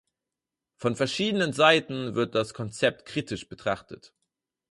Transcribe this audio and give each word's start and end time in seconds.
Von 0.77 0.95
verschiedenen 0.95 1.53
Seiten 1.53 2.15
wird 2.15 2.33
das 2.33 2.55
Konzept 2.55 3.05
kritisch 3.05 3.47
betrachtet. 3.49 4.15